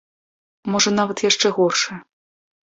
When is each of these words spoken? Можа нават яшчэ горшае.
Можа 0.75 0.93
нават 0.99 1.17
яшчэ 1.29 1.47
горшае. 1.59 1.99